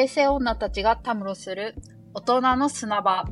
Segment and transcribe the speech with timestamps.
[0.00, 1.74] 平成女たちがたむろする
[2.14, 3.26] 大人の砂場。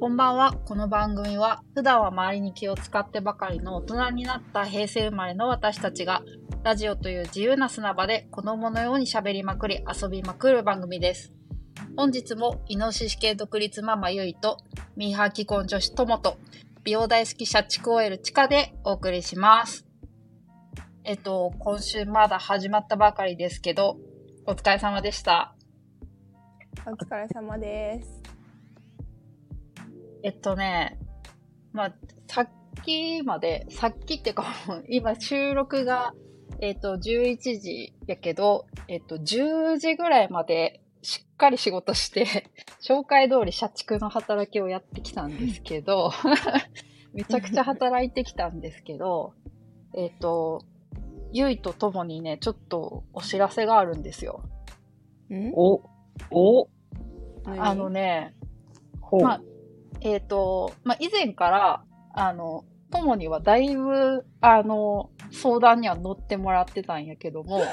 [0.00, 0.52] こんばんは。
[0.64, 6.24] この番組は普段は周りに気を使ってばかりの大人になった平成生まれの私たちが
[6.64, 11.32] ラジオという自由な砂場で子供のように喋りまくり遊びまくる番組です。
[11.96, 14.58] 本日もイノシシ系独立ママゆいと
[14.96, 16.36] ミーハー既婚女子ともと
[16.82, 19.86] 美容大好き社畜 OL チカでお送りします。
[21.08, 23.96] えっと、今週まだ始まったばかりですけど、
[24.48, 25.56] お疲れ様でした。
[26.86, 28.22] お疲れ様です。
[30.22, 31.00] えっとね、
[31.72, 31.94] まあ、
[32.28, 32.50] さっ
[32.84, 34.46] きまで、さっきっていうか、
[34.88, 36.14] 今収録が、
[36.60, 42.48] えっと、11時やけど、えっと、10時ぐらいまでしっかり仕事して、
[42.80, 46.12] 紹介通り社畜の働きをやってきたんですけど、
[47.12, 49.34] めちゃくちゃ働いてきたんですけど、
[49.92, 50.62] えっと、
[51.36, 54.42] ゆいとともにね、ちょっとお知らせがあるんですよ。
[55.30, 55.52] ん？
[55.54, 55.82] お、
[56.30, 56.68] お、
[57.44, 58.34] あのね、
[59.00, 59.22] ほう。
[59.22, 59.40] まあ
[60.00, 67.68] えっ、と、まあ、以前から、あの、ともにはだいぶ、あの、相談には乗ってもらってたんやけども、 はい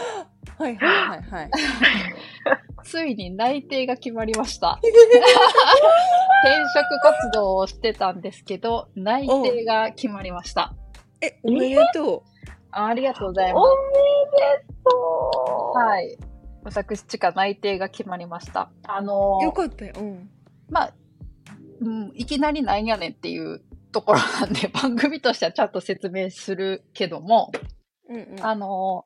[0.59, 1.51] はいはいはい。
[2.83, 4.79] ついに内定が決まりました。
[4.83, 4.91] 転
[6.73, 10.73] 職活動をしてたんですけど、内定が決まりました。
[11.21, 12.32] え、おめでとあ
[12.73, 14.89] ありがとうございおまめでと
[15.73, 15.77] す。
[15.77, 15.77] う。
[15.77, 16.17] はい。
[16.63, 18.71] 私、ちか内定が決まりました。
[18.83, 19.43] あのう。
[19.43, 19.93] よかったよ。
[19.97, 20.29] うん。
[20.69, 20.93] まあ、
[21.81, 27.51] うん、いきなりなんやねんっていうところなんで、 番組としてはちゃんと説明するけども、
[28.09, 28.45] うんうん。
[28.45, 29.05] あの、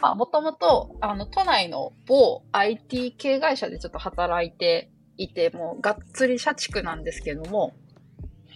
[0.00, 7.74] まあ、もともと、あの、都内の某 IT 系会社でちょっと働いていて、もう、がっつり社畜なんですけども、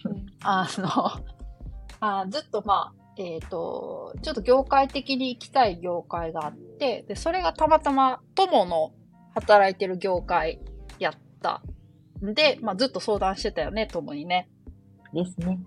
[0.43, 1.11] あの、
[1.99, 8.91] あずっとまあ、えっ、と、ちょっと業界的に行きたい業界があって、で、それがたまたま友の
[9.33, 10.59] 働いてる業界
[10.99, 11.61] やった。
[12.23, 14.49] んで、まあ、ずっと相談してたよね、友にね。
[15.13, 15.59] ですね。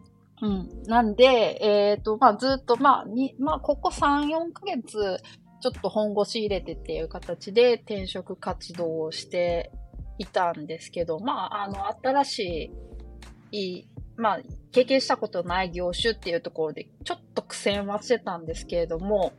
[0.43, 0.83] うん。
[0.85, 5.19] なんで、えっ、と、まあ、ずっと、まあ、に、まあ、ここ3、4ヶ月、
[5.61, 9.73] ちょっと本腰入れてっていう形で転職活動をして
[10.19, 12.73] いたんですけど、まあ、あの、新し
[13.51, 14.41] いまあ、
[14.73, 19.33] 経験したことない業種っていうところで、ちょっと苦戦はしてたんですけれども、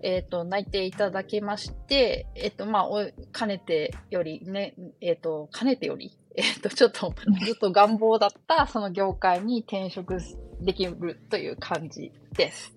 [0.00, 2.88] えっ、と、内定いただきまして、えっ、と、まあ、
[3.32, 7.14] かねてよりね、えっ、と、かねてより、 えっ、と、ちょっと
[7.44, 10.18] ずっと願望だったその業界に転職
[10.60, 12.75] できるという感じです。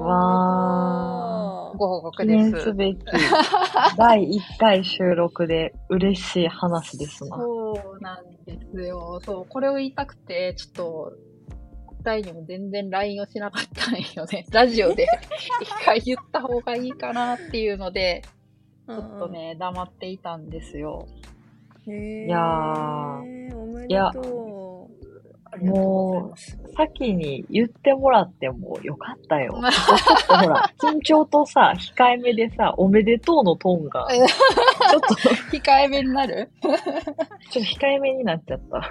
[0.00, 2.50] わご報告記です。
[2.50, 2.98] 念すべき
[3.96, 7.36] 第1回収録で嬉しい話ですな。
[7.36, 9.20] そうなんですよ。
[9.24, 11.12] そう、これを言いたくて、ちょっと、
[12.00, 14.46] 二人にも全然 LINE をしなかったんよね。
[14.52, 15.06] ラジオで
[15.60, 18.22] 一回言った方がいいかなっていうので、
[18.86, 21.06] ちょっとね、黙っていたんですよ。
[21.88, 24.55] へーいやーおめいやでとあ
[25.56, 26.38] りがとう。
[26.76, 29.52] 先に言ってもらってもよかったよ。
[29.52, 35.28] ちょっとほら、 緊張とさ、控えめでさ、おめでとうのトーンが、 ちょっと、ち
[35.58, 36.50] 控えめになる？
[36.66, 36.72] ょっ
[37.52, 38.78] と控えめになっちゃった。
[38.78, 38.82] う。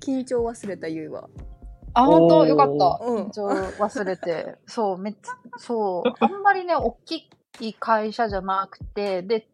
[0.00, 1.28] 緊張忘れたゆいは。
[1.94, 2.46] あ、本当？
[2.46, 3.00] よかった。
[3.04, 4.56] うん緊張忘れて。
[4.66, 7.28] そう、めっちゃ、そう、あんまりね、大き
[7.60, 9.46] い会社じゃなくて、で、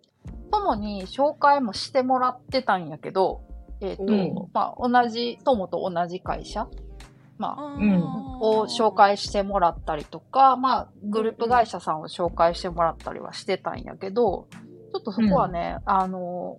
[0.50, 3.42] 友に紹介もしてもらってたんやけど、
[3.80, 4.34] えっ、と、うん。
[4.52, 6.68] まあ、同じ、友と同じ会社、
[7.38, 8.02] まあ、うん。
[8.40, 14.46] を紹介してもらったりとか、まあ、グループ会社さんを紹介してもらったりはしてたんやけど、
[14.92, 16.58] ちょっとそこはね、あの、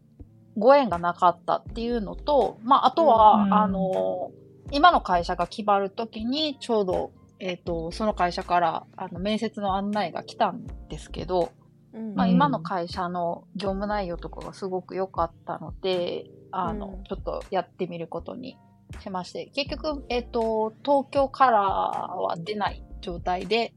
[0.58, 4.32] ご縁がなかったっていうのと、まあ、あとは、うんあの、
[4.72, 11.52] 今の会社が決まるときに、ちょうど、えっ、と、その会社から、あの、面接の案内が来たんですけど、
[11.94, 12.16] うん。
[12.16, 18.57] まあ、うん今の会社の業務内容とかがすごく良かったので、あの、うんちょっとやってみることに
[19.00, 23.73] しまして、結局、えっ、と、東京からは出ない状態で、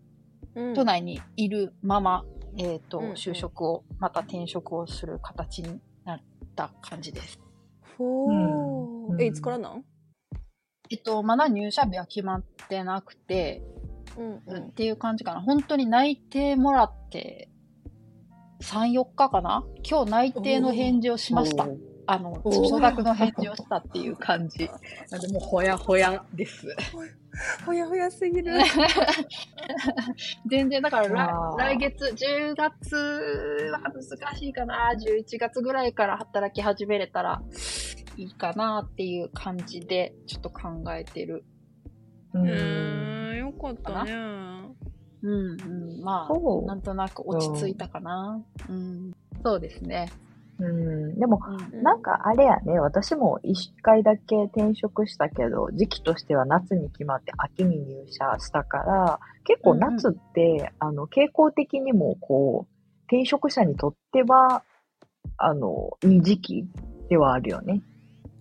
[0.55, 2.25] うん都内にいるまま、
[2.57, 6.21] えっ、と、うんうん就職を、また転職をする形になっ
[6.55, 7.41] た感じです。
[7.99, 9.23] ほうんー。
[9.23, 9.85] え、いつからなん？
[10.91, 13.63] えっと、まだ入社日は決まってなくて、
[14.17, 14.65] うんうん。
[14.67, 15.41] っていう感じかな。
[15.41, 17.49] 本当に内定もらって、
[18.61, 19.65] 3、4日かな？
[19.83, 21.67] 今日内定の返事をしました。
[22.07, 24.69] あの、おー承諾の返事をしたっていう感じ。
[25.11, 26.67] なんでもうほやほやです。
[27.65, 28.53] ほやほやすぎる。
[30.47, 32.97] 全然、だから来来月、10月
[33.73, 34.93] は難しいかな。
[34.95, 37.43] 11月ぐらいから働き始めれたら
[38.17, 41.45] いいかなっていう感じで、ちょっと考えてる。
[42.35, 42.47] ううん。
[42.47, 44.13] ーん、よかったね。
[45.23, 46.03] うんうん。
[46.03, 48.45] まあ、なんとなく落ち着いたかな。
[48.69, 49.13] うん。
[49.43, 50.11] そうですね。
[50.59, 51.19] うん。
[51.19, 51.41] でも、
[51.73, 62.75] うんなんかあれやね、私も一回だけ転職したけど、時期としては夏に決まって秋に入社したから、結構夏って、あの、傾向的にもこう、
[63.07, 64.63] 転職者にとっては、
[65.37, 66.65] あの、いい時期
[67.09, 67.83] ではあるよね。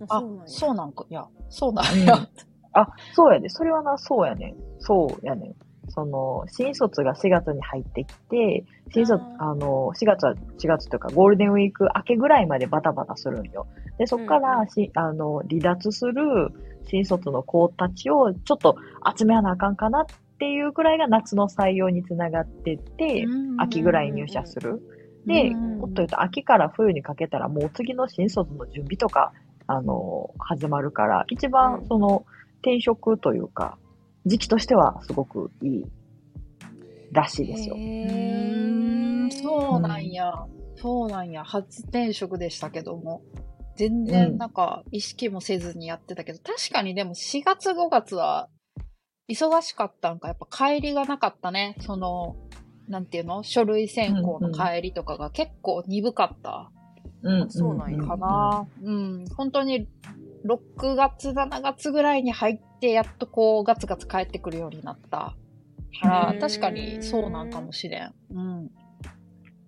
[0.07, 1.05] あそうなん、やそうなんか。
[1.09, 2.27] いや、そうなんうんや。
[2.73, 3.49] あ、そうやで。
[3.49, 4.55] それはな、そうやねん。
[4.79, 5.55] そうやねん。
[5.89, 13.67] その、新卒が4月に入ってきて、新卒、あの、4月は4月というか、ゴールデンウィーク明けぐらいまでバタバタするんよ。
[13.97, 16.13] で、そこかうんらし、あの、離脱する
[16.85, 18.77] 新卒の子たちをちょっと
[19.17, 20.05] 集めやなあかんかなっ
[20.39, 23.25] ていうぐらいが夏の採用につながってって、
[23.57, 24.81] 秋ぐらいに入社する。
[25.25, 29.31] で、うんもっと言うと秋から冬にかけたらもう次の新卒の準備とか、
[29.67, 31.51] あの、始まるから、一うん。
[31.51, 32.25] 番その
[32.61, 33.77] 転職というか、
[34.25, 35.85] 時期としてはすごくいい
[37.11, 37.75] らしいですよ。
[37.75, 40.31] うへそうなんや。
[40.75, 41.43] そうなんや。
[41.43, 43.21] 初転職でしたけども。
[43.75, 48.49] 全う然んなんか意識もせずにやってたけど、確かにでも4月5月は
[49.27, 51.75] 忙しかったんか、やっぱ帰りがなかったね。
[51.79, 52.35] その、
[52.87, 53.41] なんていうの？
[53.43, 56.71] 書類選考の帰りとかが結構鈍かった
[57.23, 58.67] うんそうなんやかな。
[58.83, 59.25] うん。
[59.35, 59.87] 本当に
[60.45, 65.35] 6月、7月ぐらいに入って、やっとこうガツガツ帰ってくるようになった。
[66.01, 68.13] からう、ん確かにそうなんかもしれん。
[68.31, 68.69] うん。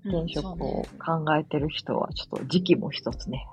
[0.04, 3.48] 転職を考えてる人は、ちょっと時期も一つね。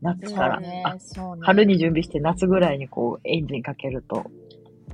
[0.00, 0.98] 夏から、ねね。
[1.40, 4.30] 春に準備して夏ぐらいにこうエンジンかけると、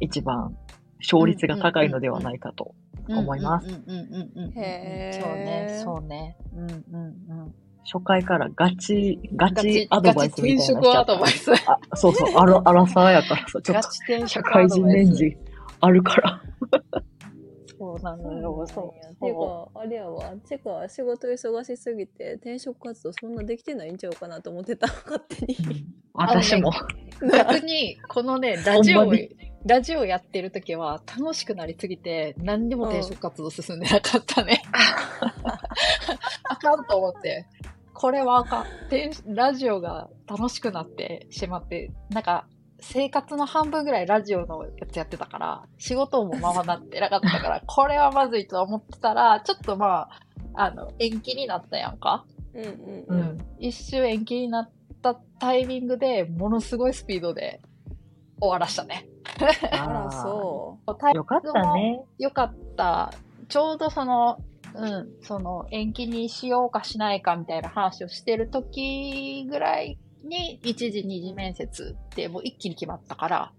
[0.01, 0.57] 一番
[1.01, 2.75] 勝率が高いのではないかと。
[3.09, 4.53] 思いますうんうんうんうんうんうん。
[4.57, 6.37] へーそうね、そうね。
[6.55, 7.55] うんうんうん。
[7.85, 11.53] 初回からガチ、ガチアドバイスみたいなガチ転職アドバイス。
[11.53, 15.37] あ、そうそう、あら、あらさやからさ、ちょっガと社会人年次
[15.81, 16.43] あるから。
[17.79, 19.07] そうなのよ、そう。
[19.07, 20.35] っていうか、あれやわ。
[20.47, 25.57] てか、仕事忙しすぎて、転職活動そんなできてないんちゃうかなと思ってた、勝手に。
[26.13, 26.71] 私も。
[27.33, 29.11] 逆に、このね、ラジオ
[29.67, 34.63] ラジオやってる時は楽しくなりすぎて、何にも転職活動進んでなかったね。
[36.45, 37.47] あかんと思って。
[37.93, 38.67] これはあかん。
[38.89, 42.47] 転ラジオが楽しくなってしまって、なんか、
[42.81, 50.21] 生活の半分ぐらいラジオのやつやってたから、仕事もままなってなかったから、 これはまずいと思ってたら、ちょっとまあ、
[50.55, 52.25] あの、延期になったやんか。
[52.55, 53.21] うんうんううん。
[53.21, 53.39] ん。
[53.59, 54.71] 一周延期になっ
[55.03, 57.61] たタイミングでものすごいスピードで
[58.41, 59.09] 終わらしたね。
[59.71, 61.17] あら、そう。
[61.17, 62.03] よかったね。
[62.19, 63.13] よかった。
[63.49, 64.39] ちょうどその、
[64.75, 73.53] うん、その延期にしようかしないかみたいな話をしてる時ぐらいに一時二次面接ってもう一気に決まったから、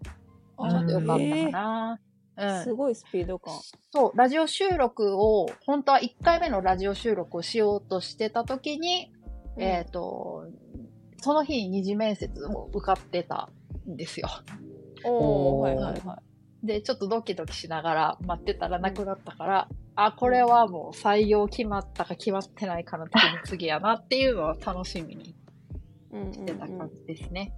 [0.58, 2.00] あちょっとよかったえかな。
[2.38, 2.64] うん。
[2.64, 3.54] すごいスピード感。
[3.92, 9.12] そう、ラジオ収録を、本当は1回目のラジオ収録をしようとしてた時に、
[9.58, 10.46] えっ、と、
[11.18, 13.50] その日に二次面接も受かってた
[13.88, 14.30] んですよ。
[15.04, 16.22] おはいはいは
[16.64, 16.68] い。
[16.68, 25.36] で、ちょっとドキドキしながら待ってたらなくなったから、あ、これはもう採用決まったか決まってないかの時に次やなっていうのを楽しみに
[26.12, 27.54] うんうんしてた感じですね。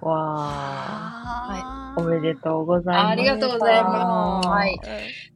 [0.00, 2.02] わあー。
[2.02, 3.06] おめでとうございます。
[3.08, 4.78] ありがとうございますはい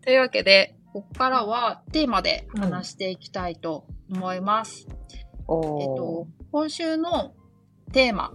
[0.05, 4.87] というわけで、ここからはテーマで話していきたいと思います。
[5.47, 7.35] おーえっと、今週の
[7.93, 8.35] テーマ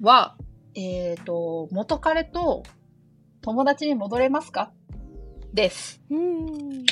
[0.00, 0.36] は、
[0.74, 2.62] えっと、元彼と
[3.42, 4.72] 友達に戻れますか？
[5.52, 6.00] です。
[6.10, 6.84] うん。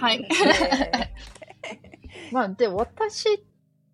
[0.00, 0.28] はい。
[2.32, 3.26] まあ、で、私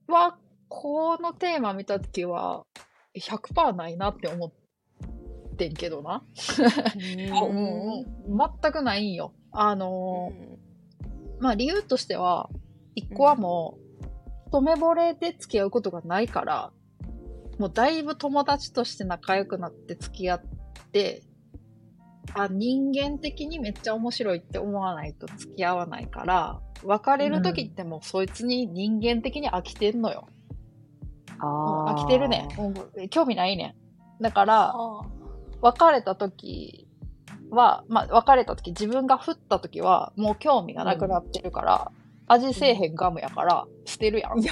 [0.09, 2.65] は、このテーマ見たときは、
[3.15, 4.53] 100%ないなって思っ
[5.57, 6.25] てんけどな。
[6.97, 8.07] うん
[8.63, 9.33] 全くないんよ。
[9.53, 10.59] あのー
[11.41, 12.51] まあ理由としては、
[12.97, 14.07] 一個はもう、
[14.49, 16.73] 一目惚れで付き合うことがないから、
[17.59, 20.43] もうだいぶ友達として仲良くなって付き合っ
[20.93, 21.23] て、
[22.35, 30.29] あ、人間的にめっちゃ面白いって思わないと付き合わないから、別れる時ってもうそいつに人間的に飽きてんのよ。
[31.41, 32.49] もうあー飽きてるね
[33.11, 33.77] 興味ないね
[34.21, 34.23] ん。
[34.23, 35.03] だから、あ
[35.61, 36.87] 別れた時
[37.51, 41.93] は、まあ、別れた時、自分が振った時は、もう興味がなくなってるから、
[42.29, 44.41] 味せえへんガムやから、捨てるやん。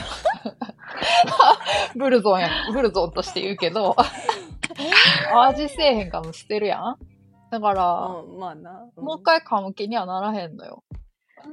[1.97, 3.95] ブルゾンや、ブルゾンとして言うけど、
[5.35, 6.97] 味せえへんガム捨てるやん。
[7.50, 8.88] だから、うん、まあな。
[8.97, 10.83] もう一回噛む気にはならへんのよ。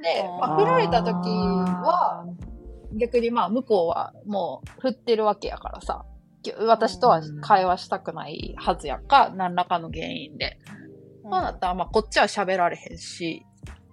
[0.02, 2.26] で、まあ、振られた時は、
[2.96, 6.04] 逆にまあ、向こうはもう振ってるわけやからさ、
[6.58, 10.58] 私とは会話したくないはずやんか、何らかの原因で。
[11.22, 13.46] そうなったら、まあ、こっちは喋られへんし、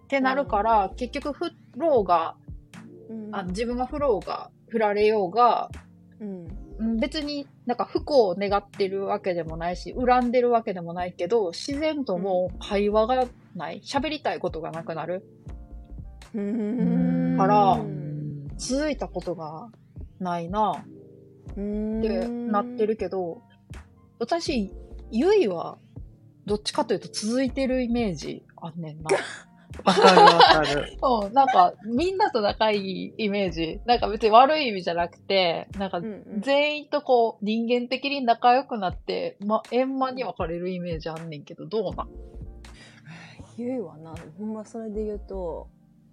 [0.03, 2.35] ってなるから、結局振ろうが、
[3.09, 5.69] うんあ自分が振ろうが、振られようが、
[6.19, 6.47] うん
[6.79, 13.81] うん別になんか不幸を願ってるわけでもないし、恨んでるわけでもないけど、自然ともう会話がない。
[13.85, 15.23] 喋りたいことがなくなる。
[16.33, 19.69] うんからうん続いたことが
[20.19, 20.85] ないな
[21.57, 23.41] うんってなってるけど、
[24.19, 24.73] 私、
[25.11, 25.77] ゆいは、
[26.45, 29.09] どっちかというと続いてるイメージあんねんな。
[29.83, 30.97] わかるわかる。
[31.01, 33.81] うん、なんか、みんなと仲いいイメージ。
[33.85, 36.01] なんか別に悪い意味じゃなくて、なんか
[36.39, 42.09] 全員とこう、人間的に仲良くなって、ま、円満に別れるイメージあんねんけど、どうなん？
[43.57, 44.13] ゆいはな。
[44.37, 45.67] ほんまそれで言うと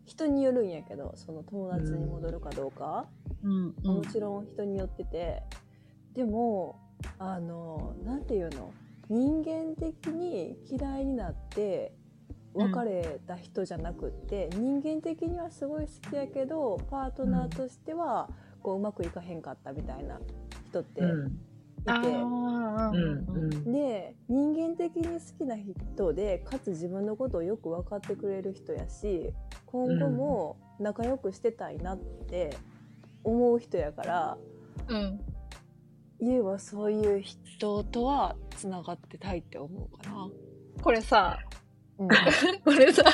[0.05, 3.07] 人によるんやけどその友達に戻るかどうか、
[3.43, 5.43] うん、うもちろん人によってて。
[6.15, 6.77] でも
[7.19, 8.73] あのなんていうの？
[9.09, 11.95] 人間的に嫌いになって
[12.59, 18.29] 別れた人じゃなくって、人間的にはすごい好きやけどパートナーとしては
[18.63, 20.21] こううまくいかへんかったみたいな
[20.69, 21.39] 人っていて、うん。
[21.87, 23.37] あーうん。
[23.37, 23.73] うん。
[23.73, 29.33] で人間的に好きな人でかつ自分のことをよく分かってくれる人やし
[29.67, 32.57] 今後も仲良くしてたいなって
[33.25, 34.39] 思う人やから、
[34.89, 35.21] うん。
[36.21, 40.29] ゆうはそういう人とはつながってたいって思うかな。
[40.83, 41.39] これさ、
[41.99, 42.09] うん。
[42.65, 43.05] これさ、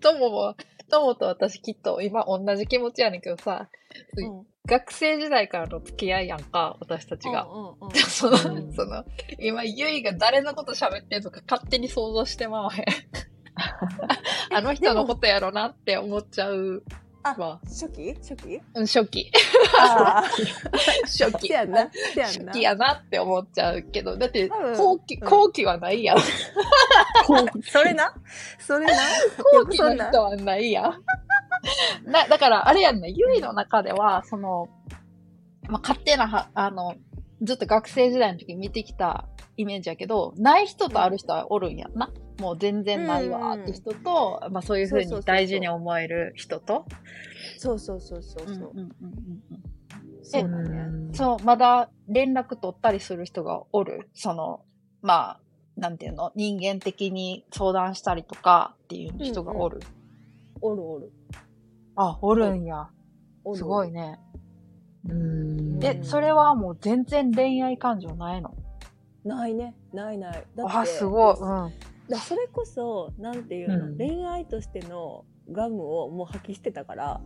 [0.00, 0.56] ともも、
[0.90, 3.68] ともと私きっと今同じ気持ちやねんけどさ、
[4.16, 4.46] うん。
[4.64, 7.44] 学生時代からの付き合いやんか、私たちが。
[7.44, 7.90] うんうんうん。
[7.98, 8.72] その、うん。
[8.72, 9.04] その、
[9.38, 12.84] 今、ゆいが誰のこと喋ってんのか勝手に想像してまわへん。
[14.54, 16.82] あの人のことやろなって思っちゃう
[17.24, 17.60] あわ。
[17.64, 18.14] 初期？
[18.14, 18.60] 初期？
[18.74, 19.30] うん初期。
[21.04, 21.48] 初期。
[21.48, 21.90] せ やんな。
[22.16, 25.28] 初期やなって思っちゃうけど、だって、うん後期、うん。
[25.28, 26.18] 後期はないやん。
[27.62, 28.14] それな？
[28.58, 28.92] それな？
[29.52, 32.10] 後期の人はないやん。
[32.10, 34.68] な、だから、あれやんね、ゆいの中では、その、
[35.68, 36.96] まあ、勝手なは、あの、
[37.42, 42.10] ずっと学生時代の時見てきたイメージやけど、ない人とある人はおるんやんな。
[42.42, 46.84] もう全然ないわって人と、まあそういうふうそうそうそうそうに大事に思える人と。
[47.58, 48.88] そうそうそうそうそう、うんうんうん
[49.52, 49.62] うん
[50.24, 54.08] そうだね、うんそう、まだ連絡取ったりする人がおる？
[54.14, 54.64] その、
[55.02, 55.40] まあ、
[55.76, 59.80] なんていうの、人間的に相談したりとかっていう人がおる？
[60.60, 61.12] おるおる
[61.96, 62.88] あ、おるんや。
[63.54, 64.18] すごいね。
[65.08, 65.84] うん。
[65.84, 68.54] え、それはもう全然恋愛感情ないの？
[69.24, 71.36] ないねないないだってあ、すごい。
[71.38, 71.72] うん。
[72.12, 77.20] だそれこそなんていうの、うん恋愛としてのガムをもう吐き捨てたから、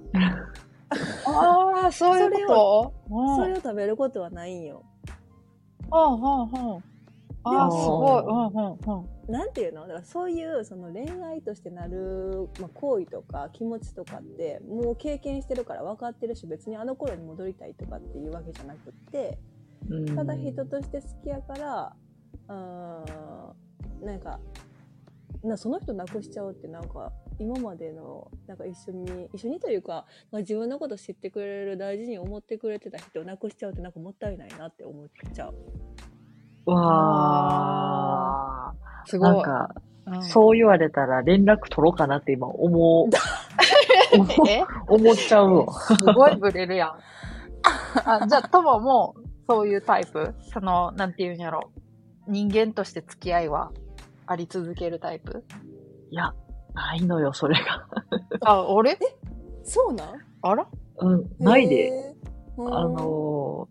[1.27, 3.15] ああ、そういうこと？
[3.15, 3.37] うん。
[3.37, 4.85] それを食べることはないんよ
[5.93, 6.85] うんうんうん。
[7.45, 8.25] ああ、すごい。
[8.25, 9.33] うんうんうん。
[9.33, 9.83] なんていうの？
[9.83, 19.39] だからそういうその恋愛としてなる、まあ、行為とか気持ちとかってもう経験してるから分かってるし別にあの頃に戻りたいとかっていうわけじゃなくって
[20.15, 21.97] ただ人として好きやから
[22.49, 22.55] うー
[24.05, 24.39] んなんか
[25.47, 36.71] なその人なくしちゃうってなんか今までのなんか一緒に一緒にというか、まあ、自分のこと知ってくれる大事に思ってくれてた人をなくしちゃうってなんかもったいないなって思っちゃう。
[36.71, 39.09] わー。
[39.09, 39.31] すごい。
[39.31, 39.87] なんか、うん
[40.23, 43.09] そう言われたら連絡取ろうかなって今思う、
[44.87, 45.73] 思っちゃうわ。
[45.73, 46.95] すごいブレるやん。
[48.05, 49.17] あじゃあ、ともも、
[49.49, 50.33] そういうタイプ？
[50.53, 51.73] その、なんていうんやろ。
[52.29, 53.73] 人間として付き合いは？
[54.27, 55.45] あり続けるタイプ？
[56.11, 56.35] いや、
[56.75, 57.87] ないのよ、それが。
[58.43, 58.99] あ、俺？
[59.63, 60.09] そうなん？
[60.43, 60.67] あら？
[60.99, 62.15] うん、ないで。
[62.59, 63.69] あの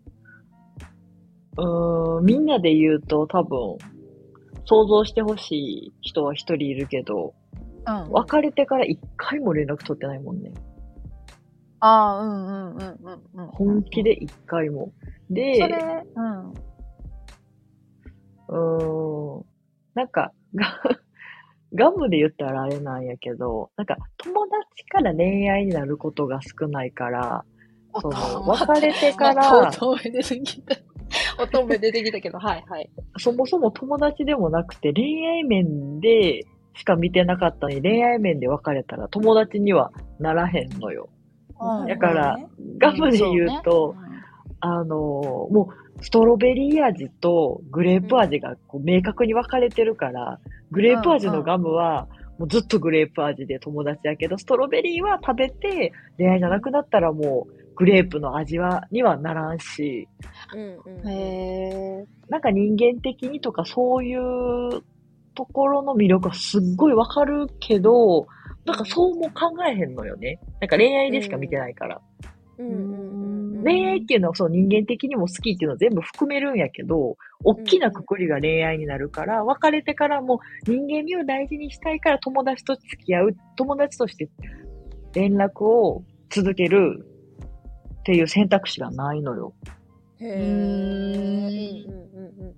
[1.56, 3.76] ー、うーん、みんなで言うと多分、
[4.64, 7.34] 想像してほしい人は一人いるけど、
[7.86, 8.10] うん。
[8.10, 10.52] 別れてから一回も連絡取ってないもんね。
[11.80, 13.46] ああ、うんうんうんうんうん。
[13.48, 14.92] 本気で一回も。
[15.28, 16.50] で、それ、うん。
[18.48, 19.44] うーん、
[19.94, 20.80] なんか、ガ
[21.90, 27.44] ガムで言ったらあれなんやけど、なんか友達から恋愛になることが少ないから、
[28.00, 30.76] その、別れてから、乙女出てきた。
[31.42, 32.90] 乙女出てきたけど、はいはい。
[33.18, 36.42] そもそも友達でもなくて恋愛面で
[36.74, 41.08] しか見てなかったのに恋愛面で別れたら友達にはならへんのよ。
[41.58, 42.48] うんだからね
[42.78, 44.15] ガムで言うと、そうね
[44.60, 50.38] あのーもうストロベリー味とグレープ味がこう明確に分かれてるから、
[50.70, 52.06] グレープ味のガムは
[52.38, 60.08] もうずっとグレープ味で友達やけど、ストロベリーは食べて恋愛じゃなくなったらもうグレープの味は、にはならんし、
[60.54, 62.06] うんうん。
[62.28, 64.82] なんか人間的にとかそういう
[65.34, 68.26] ところの魅力はすっごいわかるけど、
[68.64, 70.40] なんかそうも考えへんのよね。
[70.60, 72.00] なんか恋愛でしか見てないから。
[72.58, 73.35] うんうんうん
[73.66, 84.28] 恋愛っていうのはその人間的にも好きっていうのは全部含めるんやけど、大きなくくりが恋愛になるから、別れてからも人間味を大事にしたいから友達と付き合う、友達として
[85.14, 87.04] 連絡を続ける
[88.00, 89.52] っていう選択肢がないのよ。
[90.20, 92.54] へーんうんうんうん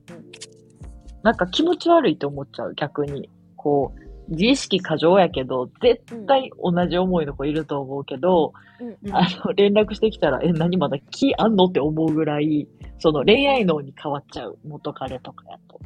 [1.23, 3.29] なんか気持ち悪いと思っちゃう、逆に。
[3.57, 8.88] こう、自意識過剰やけど、絶対同じ思いの子いると思うけど、うん。
[8.88, 9.14] うん。
[9.14, 12.68] あの、連絡してきたら、え、何まだ気あんのって思うぐらい、
[12.99, 15.80] その恋愛脳に変わっちゃう、元彼とかやと。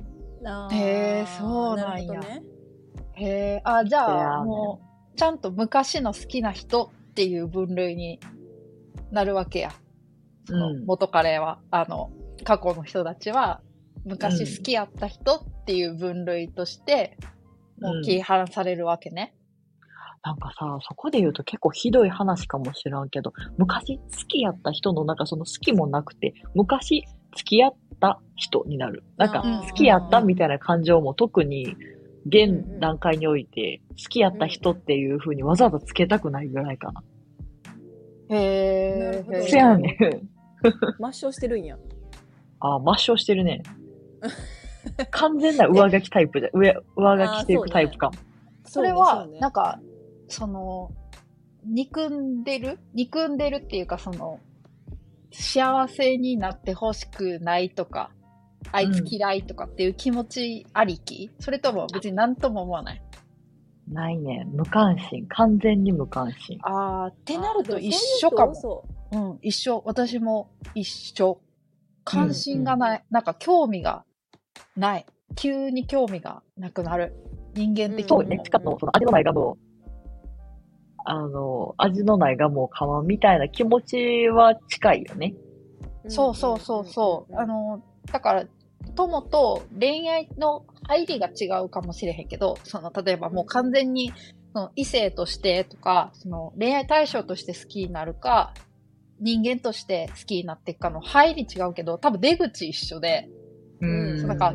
[0.74, 2.20] へーそうなんや。
[2.20, 2.42] ね。
[3.14, 4.46] へえ、あ、じゃあ、ね。
[4.46, 4.80] も
[5.14, 8.18] う、ちゃんと昔の好きな人っていう分類に
[9.10, 9.70] なるわけや。
[10.46, 10.86] そのうん。
[10.86, 12.10] 元彼は、あの、
[12.44, 13.60] 過去の人たちは、
[14.04, 17.16] 昔好きやった人っていう分類として、
[17.82, 19.34] もう切り離されるわけね。
[20.24, 27.04] なんかさ、そこで言うと結構ひどい話かもしらんけど、昔好きやった人のなんかその好きもなくて、昔
[27.36, 29.02] 付き合った人になる。
[29.16, 31.76] なんかうん好きやったみたいな感情も特に
[32.26, 37.02] 現段階において好きやった人っていう風にわざわざつけたくないぐらいかな。
[38.30, 39.32] へえなるほ。
[39.32, 40.28] どせやねん。
[41.02, 41.76] 抹消してるんや。
[42.60, 43.62] あ、抹消してるね。
[45.10, 48.18] 完全な上書きタイプで、上、上書きしていくタイプかも。
[48.64, 49.80] それは、ねなんか、
[50.28, 50.90] その、
[51.64, 52.78] 憎んでる？
[52.94, 54.40] 憎んでるっていうか、その、
[55.30, 58.10] 幸せになってほしくないとか、
[58.70, 63.02] あいつ嫌いとかっていう気持ちありき、それとも別に何とも思わない？
[63.88, 64.46] ないね。
[64.52, 65.26] 無関心。
[65.28, 66.58] 完全に無関心。
[66.62, 68.54] あー、ってなると一緒緒かも。
[68.54, 69.82] そうん、一緒。
[69.84, 71.40] 私も一緒。
[72.04, 73.04] 関心がない。
[73.10, 74.04] なんか興味が
[74.76, 75.06] ない。
[75.36, 77.14] 急に興味がなくなる。
[77.54, 78.08] 人間的にも。
[78.08, 78.40] そうね。
[78.44, 79.58] しかも、その味のないガムを、
[81.04, 85.34] あの、味のないガムを買わんみたいな気持ちは近いよね。
[86.08, 87.36] そうそうそうそう。
[87.36, 88.44] あ、の、だから、
[88.94, 94.12] 友と恋愛の入りが違うかもしれへんけど、その、例えばもう完全に、
[94.52, 98.52] その異性としてとか、その恋愛対象として好きになるか、
[99.20, 103.28] 人間として好きになっていくかの入り違うけど、多分出口一緒で、
[103.82, 104.54] うんなんか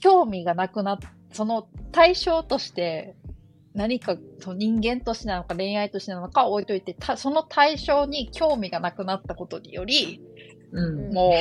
[0.00, 0.98] 興味がなくなっ、
[1.32, 3.16] その対象として、
[3.74, 10.20] 何かその人間としてなのか恋愛としてなのかは置いといて、たその対象に興味がなくなったことにより、
[10.72, 11.12] うん。
[11.12, 11.34] も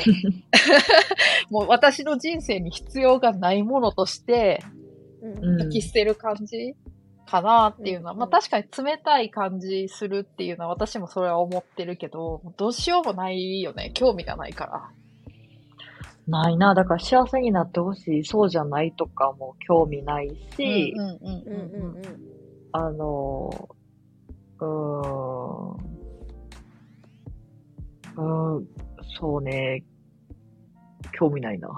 [1.49, 4.61] う、 もう私の人生に必要がないものとして、
[5.21, 6.75] うんうん書き捨てる感じ
[7.25, 13.91] かなっていうのは、うんまあ確かに冷たい感じするっていうのは私もそれは思ってるけど、どうしようもないよね。
[13.93, 14.91] 興味がないから。
[16.27, 16.73] ないな。
[16.73, 20.93] だから幸せになってほしい、そうじゃないとかも興味ないし、
[22.71, 23.69] あの、
[24.59, 28.67] うーん、うーん、
[29.17, 29.83] そうね、
[31.11, 31.69] 興味ないな。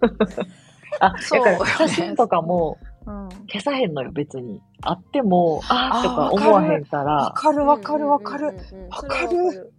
[1.00, 3.28] あ、そうだから写真とかもうん。
[3.46, 4.60] 消さへんのよ、別に。
[4.82, 8.08] あっても、あとか思わへんかわら、わかるわかる。
[8.08, 8.52] わかるわ
[9.02, 9.72] かる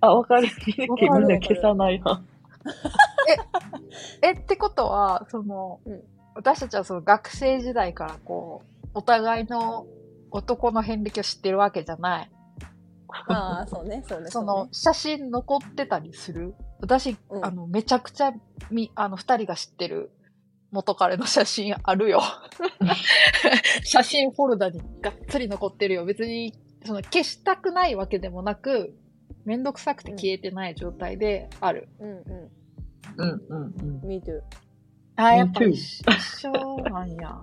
[0.00, 0.48] あ、わかる。
[0.88, 2.22] わかるみんな消さないな。
[4.22, 6.02] え、ってことは、その、うん
[6.34, 9.86] 私たちはその学生時代からこう、お互いの
[10.30, 12.30] 男の遍歴を知ってるわけじゃない。
[13.28, 14.30] ああ、そうね、そうね。
[14.30, 16.54] その、写真残ってたりする？
[16.80, 18.32] 私、うんあの、めちゃくちゃ、
[18.70, 20.10] み、あの、二人が知ってる
[20.70, 22.22] 元彼の写真あるよ。
[23.84, 26.06] 写真フォルダにがっつり残ってるよ。
[26.06, 26.54] 別に、
[26.86, 28.94] その、消したくないわけでもなく、
[29.44, 31.90] めんどくさくて消えてない状態である。
[32.00, 32.50] うんううん
[33.16, 34.06] うんうんん。
[34.06, 34.40] me too。
[35.16, 36.52] あー、やっぱ一一緒
[36.90, 37.38] なんや。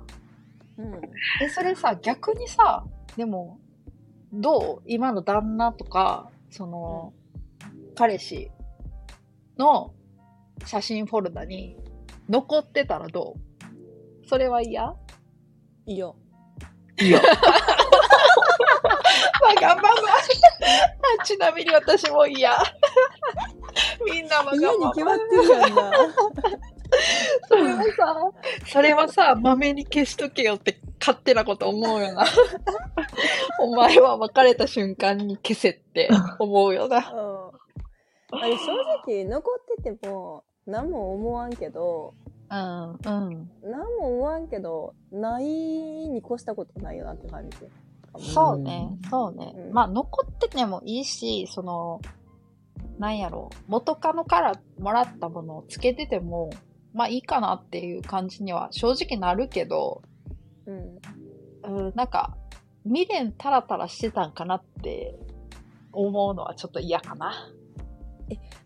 [0.78, 1.02] うん。
[1.42, 2.84] え、それさ、逆にさ、
[3.16, 3.60] でも、
[4.32, 4.84] どう？
[4.86, 7.14] 今の旦那とか、その、
[7.96, 8.52] 彼氏
[9.58, 9.94] の
[10.66, 11.78] 写真フォルダに
[12.30, 14.28] 残ってたらどう？
[14.28, 14.96] それは嫌？
[15.86, 16.16] いいよ。
[17.00, 17.18] い いよ。
[17.18, 17.24] わ
[19.56, 19.90] がまま。
[21.26, 22.52] ちなみに私も嫌。
[24.44, 24.78] 家。
[24.78, 25.92] に決まってるやんな。
[27.48, 28.32] それはさ、
[28.66, 32.26] それはさ、まめに消しとけよって勝手なこと思うよな。
[33.62, 36.98] お前は別れた瞬間に消せって思うよな。
[38.32, 38.40] うん。
[38.40, 38.72] あれ、正
[39.06, 42.14] 直、残ってても、何も思わんけど、
[42.52, 43.52] うん、うん。
[43.64, 47.58] 何も思わんけど、ないに越したことないよなって感じ。
[48.34, 49.54] そうね、そうね。
[49.56, 52.02] うんまあ、残っててもいいし、その、
[53.00, 56.50] なんやろう、元カノからもらったものをつけてても、
[56.94, 60.02] まあいいかなっていう感じには正直なるけど、
[60.66, 61.00] うん。
[61.64, 62.36] うん、なんか、
[62.84, 65.16] 未練タラタラしてたんかなって
[65.92, 67.34] 思うのはちょっと嫌かな。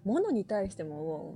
[0.04, 1.36] 物に対しても思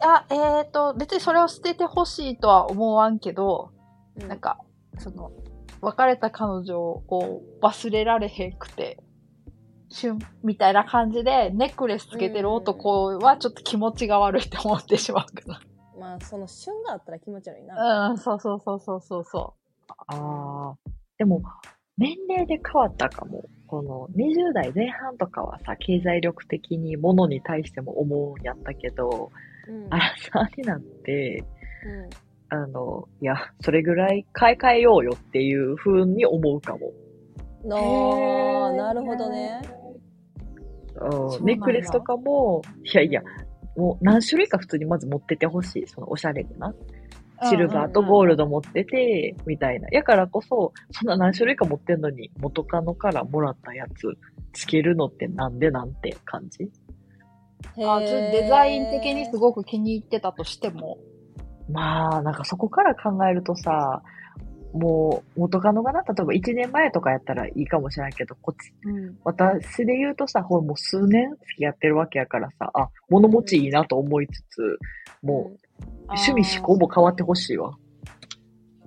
[0.00, 3.70] あ、えっ、と、別にそれを捨ててほしいとは思わんけど、
[4.22, 4.26] う。
[4.26, 4.58] なんか、
[4.98, 5.32] その、
[5.80, 8.98] 別れた彼女を忘れられへんくて、
[9.96, 15.60] 旬みたいな感じで、ネックレスつけてる男はちょっと気持ちが悪いって思ってしまうか
[15.98, 17.74] まあ、その旬があったら気持ち悪いな。
[17.74, 18.08] な。
[18.10, 19.54] うん、そうそうそうそうそうそ
[20.08, 20.74] ああ。
[21.18, 21.42] でも、
[21.96, 23.44] 年齢で変わったかも。
[23.66, 29.32] この20代前半とかはさ、経済力的に物に対しても思うんやったけど、
[29.66, 29.86] うん。
[29.90, 31.42] アラサーになって、
[31.84, 36.92] うんあの、いや、それぐらい買い替えようよっていう風に思うかも。
[37.72, 39.60] ああ、なるほどね。
[41.42, 43.22] ネックレスとかも、いやいや、
[43.76, 45.86] もう何種類か普通にまず持っててほしい。
[45.86, 46.68] そのおしゃれでな。
[46.68, 46.76] う。
[47.48, 48.44] シルバーとゴールド。
[48.44, 49.88] ド持ってて、みたいな。
[49.90, 54.18] やからこそ、そんな何種類か持ってんのに、元カノからもらったやつ、
[54.54, 56.70] つけるのってなんでなんて感じ？
[57.76, 60.98] あちょっとデザイン的にすごく気に入ってたとしても。
[61.68, 64.02] まあ、なんかそこから考えるとさ、
[64.76, 69.18] もう元カノがな、例えば1年前とかやったらいいかもしれないけど、こっち、うん。
[69.24, 74.78] 私で言うとさ、ほらもう数年付き合ってるわけやからさ、あ、物持ちいいなと思いつつ、
[75.22, 77.70] もう趣味思考も変わってほしいわ。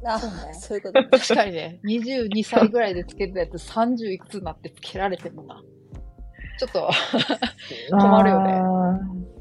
[0.01, 0.07] うん。
[0.07, 1.03] あ、そうねそういうこと。
[1.17, 5.61] 確かにね、22歳ぐらいでつけてたやつ30いくつになってつけられてもな。
[6.59, 6.89] ちょっと、
[7.97, 9.38] 困るよね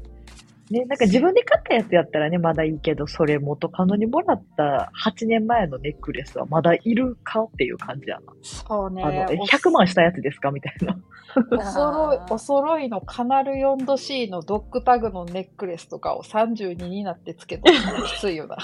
[0.69, 8.33] ね、なんか自分で買ったやつやったらね、まだいいけど、それ元カノにもらった8年前のネックレスはまだいるかっていう感じやな。
[8.43, 9.03] そうね。
[9.03, 10.95] あの、え100万したやつですかみたいな。
[11.57, 18.57] お揃い、お揃いのカナル 4°C のドッグタグのネックレスとかを32になってつけたらきついよな。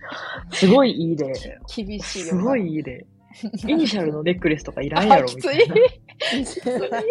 [0.52, 1.32] すごいいい例。
[1.74, 2.42] 厳しいよすな。
[2.42, 3.06] ごいいい例。
[3.66, 7.04] イニシャルのネックレスとかいらんやろ、あきついみたい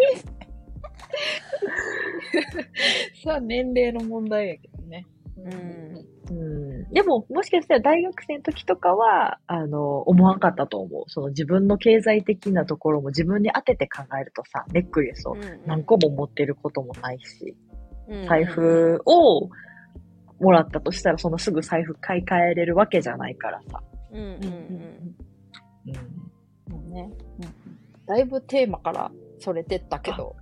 [2.21, 3.31] な。
[3.31, 5.07] さあ、年齢の問題やけどね。
[5.37, 6.89] うんうん。
[6.89, 11.03] でも、もしかしたら大学生の時とかは、あの、思わんかったと思う。
[11.07, 17.55] その自分の経済的なところも自分に当てて考えるとさ、ネックレスを何個も持ってることもないし、
[18.27, 19.49] 財布を
[20.39, 23.81] もらったとしたら、そのすぐ財布買い替えれるわけじゃないからさ。
[24.11, 24.37] うんうんうん
[25.87, 26.73] うん。
[26.73, 27.71] もうね、うん
[28.11, 30.35] だいぶテーマからそれてったけど、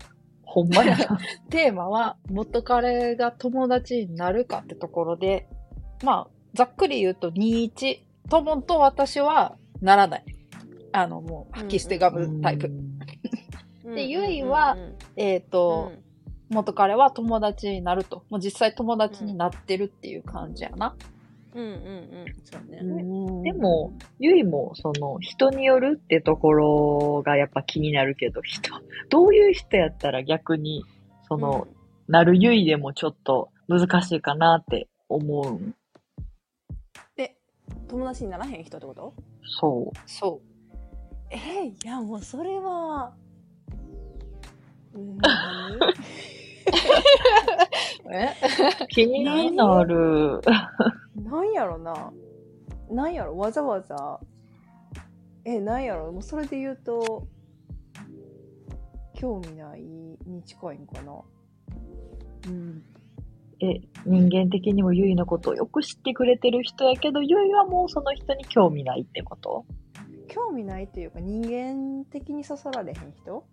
[0.49, 1.19] ほんまやな。
[1.51, 5.47] テーマは元彼が友達になるかってところで、
[6.03, 10.25] まあ、ざっくり言うと21、友と私はならない。
[10.91, 12.67] あの、もう、吐き捨てガムタイプ。
[13.85, 13.95] うん。
[13.95, 14.75] でゆいは
[15.15, 15.91] えっ、と、
[16.49, 18.23] 元彼は友達になると。
[18.31, 20.95] もう実際友達になってるっていう感じやな。
[21.13, 21.18] うん
[21.55, 22.25] うんうん。
[22.43, 23.51] そうね。
[23.51, 28.71] でも、ゆいも、その、人によるってところがやっぱ気になるけど、人、
[29.09, 30.83] どういう人やったら逆に、
[31.27, 31.67] その、
[32.07, 35.75] なるゆいでもちょっと難しいかなって思うん。
[37.15, 37.37] で、
[37.87, 39.13] 友達にならへん人ってこと？
[39.43, 40.41] そそ
[41.31, 43.13] えー、いやもうそれは、
[44.93, 45.19] うん、う。
[45.21, 45.25] え
[45.77, 46.38] う。
[48.89, 49.23] 気に
[49.55, 50.41] なる。
[51.15, 52.11] なんやろな。
[52.89, 53.37] なんやろ？
[53.37, 54.19] わざわざ。
[55.45, 56.11] え、なんやろ？
[56.11, 57.27] もうそれで言うと、
[59.13, 61.21] 興味ないに近いんかな。
[62.47, 62.83] うん。
[63.61, 69.65] え、人間的にもゆいのことをよく知ってくれてる人やけど、ゆいはもうその人に興味ないってこと？
[70.29, 73.43] 興味ないっていうか人間的にそそられへん人？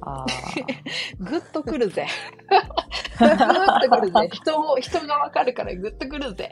[0.00, 0.26] あ
[1.18, 2.06] グッとくるぜ。
[3.18, 4.28] グッとくるぜ。
[4.32, 6.50] 人も、人がわかるからグッとくるぜ。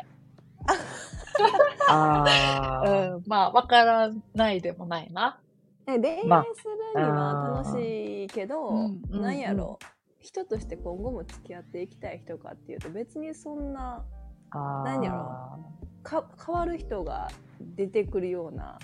[1.89, 1.93] あ。
[1.93, 3.11] ああ。
[3.15, 3.23] うん。
[3.27, 5.39] まあ、わからないでもないな。
[5.87, 9.79] え恋愛まあするには楽しいけど、うんうんなんやろ、
[10.21, 14.05] 人として今後も付き合っていきたい人かっていうと別にそんな
[14.51, 15.65] あー何やろ
[16.03, 17.29] か変わる人が
[17.61, 18.79] 出てくるような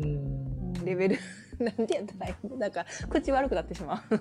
[0.00, 0.72] うん。
[0.84, 1.18] レベル
[1.64, 2.56] なんてやったらいいの？
[2.56, 4.14] なんか口悪くなってしまう。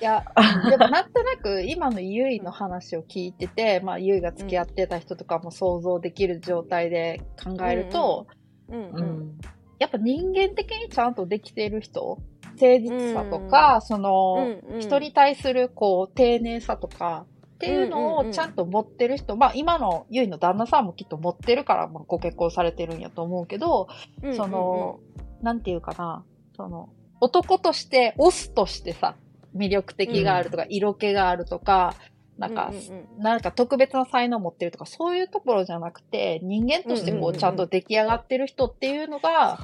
[0.00, 0.24] いや、
[0.70, 8.26] でもなんとなく今のゆいの話を聞いてて、まあゆいが付き合ってた人とかも想像できる状態で考えると、
[8.68, 8.90] うん。
[8.90, 9.02] う。
[9.02, 9.38] ん。
[9.78, 12.18] やっぱ人間的にちゃんとできてる人、
[12.60, 23.88] 誠実さとか、その、人に対するこう丁寧さとかっていうのうんうんうんをちゃんと持ってる人、まあ今のゆいの旦那さんもきっと持ってるから、まあ、ご結婚されてるんやと思うけど、
[24.22, 24.36] うん。
[24.36, 25.00] その、
[25.42, 26.24] なんていうかな、
[26.56, 26.88] その、
[27.20, 29.16] 男として、オスとしてさ、
[29.56, 31.94] 魅力的があるとか、色気があるとか、
[32.38, 32.72] なんか、
[33.18, 39.58] なんか特別な才能を持ってるとか、そういうところじゃなくて、人間としてこう、ちゃんと出来上がってる人っていうのが、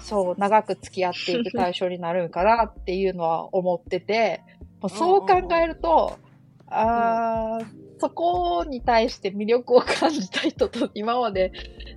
[0.00, 4.42] そう、長く付き合っていく対象になるんかなっていうのは思ってて、
[4.88, 6.18] そう考えると、
[6.66, 7.66] あー、
[7.98, 11.52] そこに対して魅力を感じた人と今まで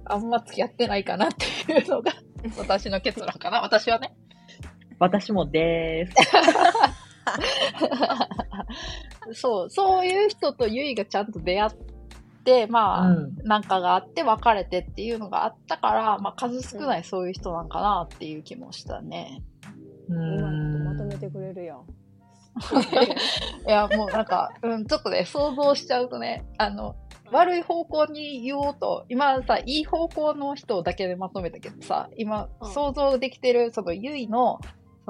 [0.06, 1.30] あんま付き合ってないかなっ
[1.66, 2.14] ていうのが
[2.58, 3.62] 私の結論かな。
[3.62, 4.14] 私はね。
[5.02, 6.16] 私もでーす。
[9.42, 11.72] そう、そういう人とゆいがちゃんと出会っ
[12.44, 19.42] て、まあ、うんなんかがあって別れてっていうのがあったから、まあ数少ないそういう人なんかなっていう気もしたね。
[20.08, 21.80] うんまとめてくれるやん。
[23.68, 26.96] いや、もうなんか、うん、ちょっとね、想像しちゃうとね、あの、
[27.32, 34.60] 悪い方向に言おうと、今さ、いい方向の人だけでまとめたけどさ、今、うん想像できてる、その、ゆいの、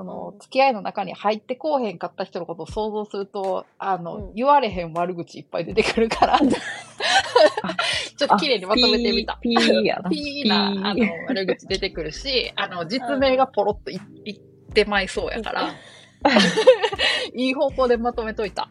[0.01, 4.33] そのう、ん付き合いの中に入ってこうへんかった人のことを想像すると、あの、うん。
[4.33, 9.37] 言われへん悪口いっぱい出てくるから、 ちょっと綺麗にまとめてみた。
[9.41, 10.09] ピーピーやな。
[10.11, 15.69] ピーな、あの、悪口出てくるし、あの、実名がポロッとい言ってまいそうやから、
[17.35, 18.69] いい方向でまとめといた。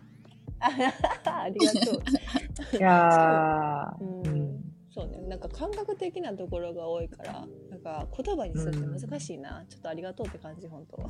[0.60, 2.76] ありがとう。
[2.76, 4.26] いやー、うん。
[4.26, 4.49] うん
[5.00, 9.64] そうね、なんか感覚的なところが多いから、なんか言葉にするって難しいな。
[9.66, 10.98] ちょっとありがとうって感じ、本当。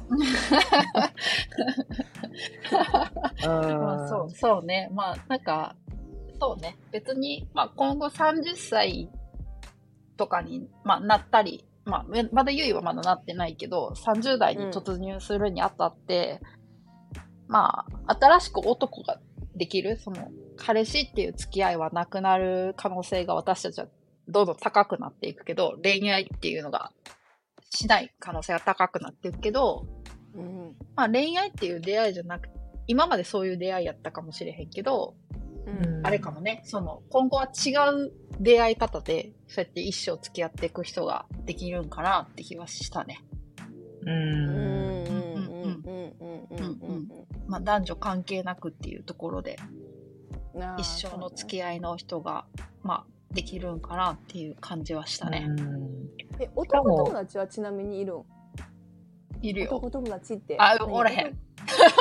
[3.48, 4.88] まあ、そう、そうね。
[4.92, 5.74] まあ、なんか、
[6.40, 6.78] そうね。
[6.92, 9.10] 別に、まあ、今後30歳
[10.16, 16.40] とかに、まあ、なったり、まあ、めまだゆいはまだなってないけど、30代に突入するにあたって、
[17.48, 19.18] まあ、新しく男が
[19.54, 23.88] できる、その、彼氏っていう付き合いはなくなる可能性が私たちは
[24.28, 26.92] どんどん高くなっていくけど、恋愛っていうのが
[27.70, 29.86] しない可能性が高くなっていくけど、
[30.34, 30.76] うん。
[30.94, 32.48] まあ恋愛っていう出会いじゃなく
[32.86, 35.14] 今までそういう出会いやったかもしれへんけど、
[35.66, 36.06] うん。
[36.06, 43.20] あれかもね、その、今後は違う出会い方で、そうやって一生付き合っていく人ができるんかなって気はしたね。
[44.02, 44.06] う。
[44.06, 45.06] ん。
[45.06, 45.29] うん。
[47.46, 49.58] まあ男女関係なくっていうところで、
[50.54, 50.76] うん。
[50.78, 52.46] 一生の付き合いの人が、
[52.82, 55.46] まあ、できるんかなっていう感じはしたね。
[55.48, 56.08] うん
[56.40, 58.24] え、男友達はちなみにいるん？
[59.42, 59.66] いるよ。
[59.70, 60.56] 男友達って？
[60.58, 60.92] あ、何？
[60.92, 61.38] おれへん。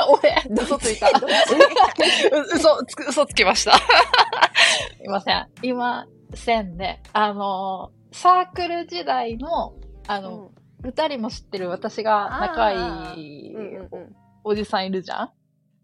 [0.07, 1.11] 俺、 嘘ついた。
[1.19, 3.73] どっちう嘘つく、嘘つきました。
[5.03, 5.47] いません。
[5.61, 7.03] 今、せんね。
[7.13, 9.75] あの、サークル時代の、
[10.07, 10.51] あの、
[10.83, 12.71] 二、人も知ってる私が仲
[13.15, 15.29] いいうんうんうんおじさんいるじゃん、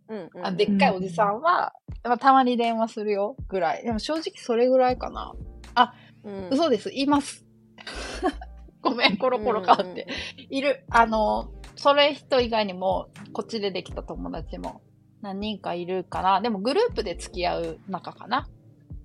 [0.07, 0.45] うんうん。
[0.45, 3.83] あでっかいおじさんは、まあ、たまに電話するよ、ぐらい。
[3.83, 5.33] でも正直それぐらいかな。
[6.23, 6.49] うん。
[6.51, 7.45] 嘘です、言います。
[8.81, 10.07] ごめん、コロコロ変わって。
[10.49, 10.83] いる。
[10.89, 14.81] あの、それ人以外にも、こっちでできた友達も
[15.21, 16.41] 何人かいるかな。
[16.41, 18.47] でもグループで付き合う仲かな。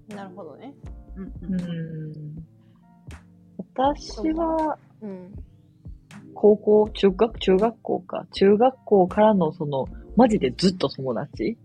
[0.08, 0.16] うん。
[0.16, 0.74] なるほどね。
[1.16, 2.46] うんううんん
[3.76, 5.34] 私は、うん。
[6.34, 8.26] 高校、中学、中学校か。
[8.32, 11.56] 中学校からのその、マジでずっと友達？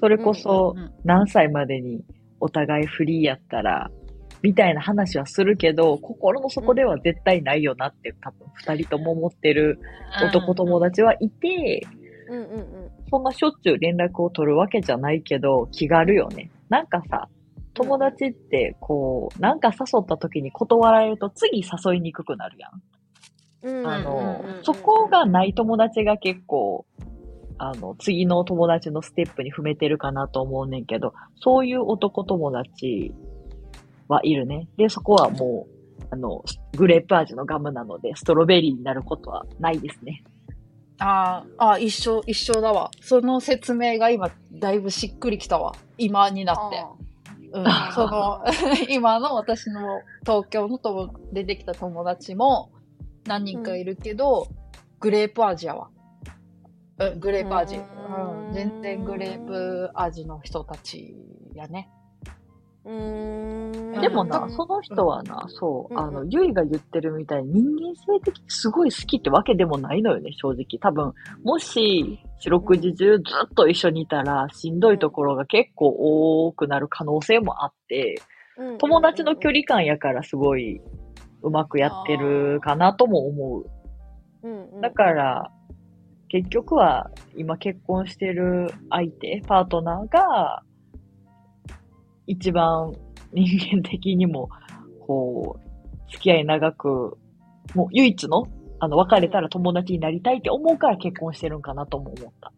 [0.00, 2.04] それこそ何歳までに
[2.40, 3.90] お互いフリーやったら、
[4.42, 9.78] みたいな話はするけど、心の底では絶対ないよなって多分二人とも思ってる
[10.20, 11.86] 男友達はいて、
[12.28, 12.90] うんうんうん。
[13.10, 16.50] そんなしょっちゅう連絡を取るわけじゃないけど、気軽よね。
[16.68, 17.28] なんかさ、
[17.74, 22.82] 友達ってこう、なんか誘った時に断られると次誘いにくくなるやん。
[23.62, 26.84] うんあのそこがない友達が結構、
[27.58, 33.12] あの、次の友達のステップに踏めてるかなと思うねんけど、そういう男友達
[34.08, 34.68] はいるね。
[34.76, 35.66] で、そこはも
[36.00, 36.44] う、あの、
[36.76, 40.24] グレープ味のガムなので、ストロベリーになることはないですね。
[40.98, 42.90] あーあー、一緒、一緒だわ。
[43.00, 45.74] その説明が今、だいぶしっくりきたわ。
[45.98, 46.84] 今になって。
[47.52, 48.42] うんその、
[48.88, 52.70] 今の私の東京の友出てきた友達も
[53.26, 54.48] 何人かいるけど、
[55.00, 55.90] グレープ味やわ。
[56.98, 57.76] うん、グレープ味。
[57.76, 61.14] ううんん、全然グレープ味の人たち
[61.54, 61.90] やね。
[62.84, 64.00] うーん。
[64.00, 70.64] でもな、うんその人はな、そう、うんあの、ゆいが言ってるみたいに人間性的にすごい好きってわけでもないのよね、正直。
[70.80, 71.12] 多分、
[71.44, 75.88] もし、四六時中ずっと一緒にいたら、しんどいところが結構
[76.46, 78.16] 多くなる可能性もあって、
[78.58, 80.82] うん友達の距離感やからすごい、
[81.42, 83.64] うまくやってるかなとも思う。
[84.42, 85.52] うんうんだから、
[86.28, 90.62] 結局は、今結婚してる相手、パートナーが、
[92.26, 92.94] 一番
[93.32, 94.48] 人間的にも、
[95.06, 97.18] こう、付き合い長く、
[97.74, 98.48] もう唯一の、
[98.80, 102.52] あの、別れたら友達になりたいって思うから結婚してるんかなとも思った。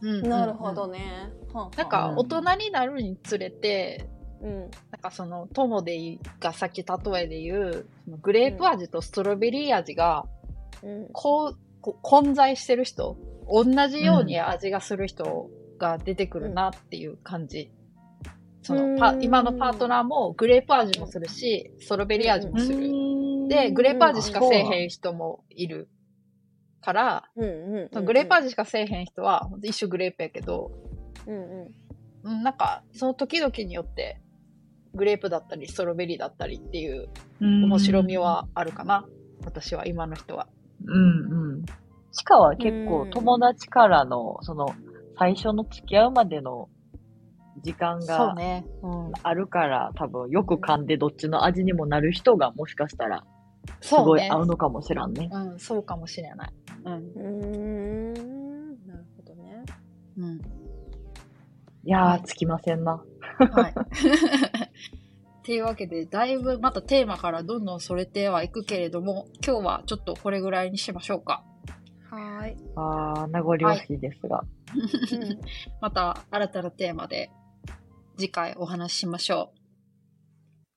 [0.00, 0.86] うんなるほど。
[0.86, 1.32] ね。
[1.76, 4.08] なんか、大人になるにつれて、
[4.42, 4.60] うん。
[4.60, 4.70] なん
[5.00, 10.26] かその、友でいがさっき例えで言う、そのグレープ味とストロベリー味が、
[10.82, 11.08] うん。
[11.12, 13.16] こう、混在してる人、
[13.48, 15.48] 同じように味がする人
[15.78, 17.70] が出てくるなっていう感じ。
[18.62, 22.80] そのパうん今のパートナーもグレープ味もするし、ストロベリー味もする。
[23.48, 25.88] で、でグレープ味しかせえへん人もいる
[26.82, 30.70] から、うんうんグレープ味しかせえへん人は、一種グレープやけど、
[31.26, 31.72] うんう
[32.24, 32.30] ん。
[32.30, 34.20] うん、なんか、その時々によって、
[34.98, 37.08] グレープだったり、ストロベリーだったりっていう
[37.40, 39.06] 面白みはあるかな。
[39.44, 40.46] 私は、今の人は。
[40.84, 41.64] うんうん。
[42.12, 44.74] チカは結構うん友達からの、その、
[45.18, 46.68] 最初の付き合うまでの
[47.62, 48.66] 時間がね。
[48.82, 49.12] うん。
[49.22, 53.24] あるから、多分よく噛んでどっちの味にもなる人がもしかしたら
[53.80, 54.36] すそうねごい合。
[54.42, 55.28] うのかもしらんね。
[55.32, 56.52] うん、そうかもしれない。
[56.84, 56.92] うん。
[56.94, 57.22] うー
[58.20, 58.86] ん。
[58.86, 59.64] なるほどね。
[60.18, 60.36] うん。
[61.84, 63.02] いやはいー、つきませんな。
[63.38, 63.74] はい。
[65.48, 71.42] っていうわけで、だいぶまたテーマからどんどんそれてはいくけれども、今日はちょっとこれぐらいにしましょうか。
[72.10, 72.56] はーい。
[72.76, 74.42] あー、名残惜しいですが。
[74.42, 75.40] うん
[75.80, 77.30] また新たなテーマで
[78.18, 79.54] 次回お話ししましょ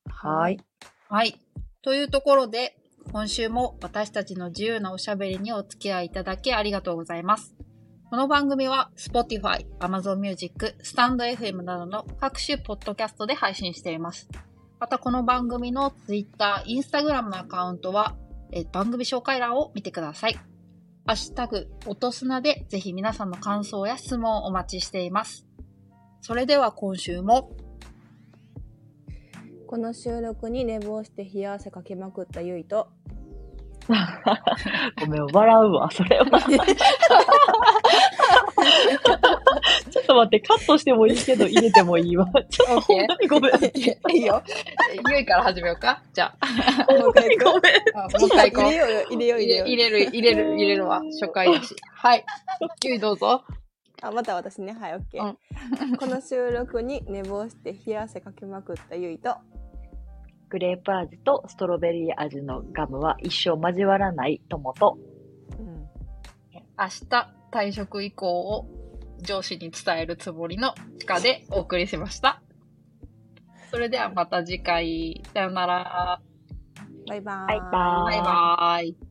[0.08, 0.56] はーい。
[0.56, 0.60] う。
[1.10, 1.36] はい。
[1.82, 2.78] というところで、
[3.12, 7.58] 今週も私たちの自由なおしゃべりにお付き合いいただきありがとうございます。
[8.10, 14.30] この番組は Spotify、Amazon Music、StandFM などの各種ポッドキャストで配信しています。
[14.82, 18.16] またこの番組の Twitter、Instagram のアカウントは、
[18.52, 20.34] えー番組紹介欄を見てください。
[21.06, 25.46] ハッシュタグ、音砂でぜひ皆さんの感想や質問をお待ちしています。
[26.22, 27.52] それでは今週も、
[29.68, 32.88] この収録に寝坊して冷や汗かけまくったゆいと、
[35.00, 36.26] ごめん、笑うわ、それは。
[39.92, 42.26] ちょっと待って、カットしてもいいけど、入れてもいいわ。
[42.50, 43.52] ちょっと、ほんまにごめん。
[44.16, 44.42] いいよ。
[45.10, 46.02] ゆいから始めようか。
[46.14, 47.74] じゃあ、もう一回行こごめん。
[47.96, 48.78] あ もう一回行こう入れ。
[48.78, 49.68] ようよ、入れよう、入れよう。
[49.68, 51.02] 入れる、入れる、入れるわ。
[51.20, 51.76] 初回だし。
[51.94, 52.26] はい。
[52.86, 53.44] ゆいどうぞ。
[54.02, 54.74] あ、また私ね。
[54.74, 55.98] はい、オッケー。
[55.98, 59.36] この収録に寝坊して冷や汗かけまくったゆいと、
[60.50, 64.98] グレープ味とストロベリー味のガムは一生交わらない友と、
[65.58, 65.88] うん、
[66.54, 66.60] 明
[67.10, 68.81] 日、退職以降を
[69.22, 72.42] 上司に伝えるつもりの地下でお送りしました。
[73.72, 75.24] それではまた次回。
[75.34, 76.22] さよなら。
[77.08, 77.48] バイバーイ。
[77.48, 79.11] バイバーイバイバーイ。